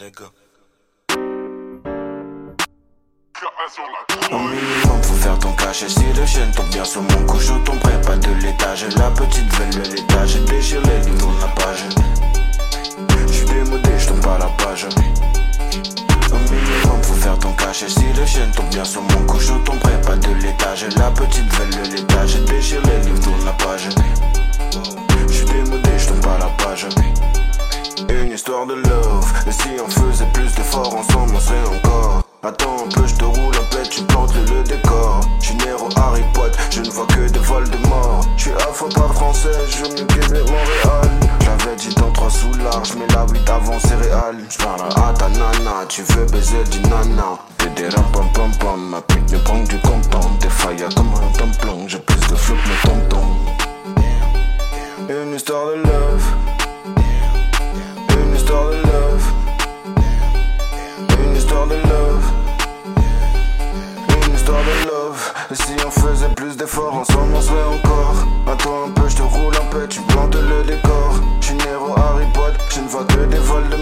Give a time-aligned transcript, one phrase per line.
[0.00, 0.30] nigga.
[4.30, 7.52] Minimum faut faire ton cash Et si le chien tombe bien sur mon cou Je
[7.64, 8.86] tomberai pas de l'étage.
[8.96, 11.84] La petite veille de l'étage Déchire les livres la page
[13.28, 14.86] J'suis démodé, j'tombe pas la page.
[16.32, 19.38] Au minimum faut faire ton cash Et si le chien tombe bien sur mon cou
[19.38, 20.86] Je tomberai pas de l'étage.
[20.96, 23.88] La petite veille de l'étage Déchire les livres la page
[28.22, 32.84] Une histoire de love Et si on faisait plus d'efforts ensemble on serait encore Attends
[32.84, 35.20] un peu, je te roule un pet, tu plantes le, décor.
[35.40, 38.22] J'suis Nero Harry Potter, je ne vois que des vols de mort.
[38.38, 41.10] J'suis à fois pas français, je veux mieux Québec, Montréal.
[41.44, 44.38] J'avais dit dans trois sous large, mais la 8 avant céréales.
[44.48, 47.38] J'parle à ta nana, tu veux baiser du nana.
[47.76, 50.30] Des ram pam pam pam, ma pique me prend du content.
[50.40, 54.00] Des failles comme un tampon, j'ai plus de flou que
[55.08, 55.14] mes.
[55.14, 56.49] Une histoire de love.
[65.50, 68.14] Et si on faisait plus d'efforts, ensemble on serait encore.
[68.46, 71.20] Attends un peu, je te roule un peu, tu plantes le décor.
[71.40, 73.76] J'suis Nero Harry Potter, je ne vois que des vols de